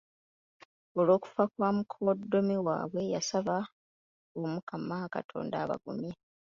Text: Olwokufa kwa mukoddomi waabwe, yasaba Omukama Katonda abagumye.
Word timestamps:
Olwokufa 0.99 1.43
kwa 1.53 1.69
mukoddomi 1.77 2.55
waabwe, 2.65 3.01
yasaba 3.13 3.55
Omukama 4.39 4.97
Katonda 5.15 5.55
abagumye. 5.63 6.11